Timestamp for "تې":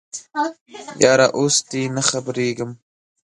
1.69-1.81